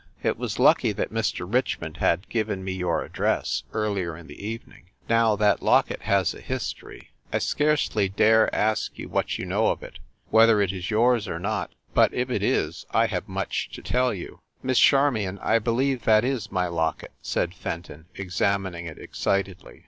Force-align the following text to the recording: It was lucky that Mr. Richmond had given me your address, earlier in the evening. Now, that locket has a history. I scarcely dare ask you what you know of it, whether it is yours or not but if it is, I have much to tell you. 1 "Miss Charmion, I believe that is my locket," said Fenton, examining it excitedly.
It 0.23 0.35
was 0.35 0.57
lucky 0.57 0.93
that 0.93 1.13
Mr. 1.13 1.45
Richmond 1.47 1.97
had 1.97 2.27
given 2.27 2.63
me 2.63 2.71
your 2.71 3.03
address, 3.03 3.61
earlier 3.71 4.17
in 4.17 4.25
the 4.25 4.43
evening. 4.47 4.85
Now, 5.07 5.35
that 5.35 5.61
locket 5.61 6.01
has 6.01 6.33
a 6.33 6.41
history. 6.41 7.11
I 7.31 7.37
scarcely 7.37 8.09
dare 8.09 8.49
ask 8.55 8.97
you 8.97 9.09
what 9.09 9.37
you 9.37 9.45
know 9.45 9.67
of 9.67 9.83
it, 9.83 9.99
whether 10.31 10.59
it 10.59 10.71
is 10.71 10.89
yours 10.89 11.27
or 11.27 11.37
not 11.39 11.73
but 11.93 12.11
if 12.15 12.31
it 12.31 12.41
is, 12.41 12.83
I 12.89 13.05
have 13.05 13.29
much 13.29 13.69
to 13.73 13.83
tell 13.83 14.11
you. 14.11 14.39
1 14.61 14.61
"Miss 14.63 14.79
Charmion, 14.79 15.37
I 15.37 15.59
believe 15.59 16.01
that 16.05 16.23
is 16.25 16.51
my 16.51 16.65
locket," 16.65 17.11
said 17.21 17.53
Fenton, 17.53 18.07
examining 18.15 18.87
it 18.87 18.97
excitedly. 18.97 19.79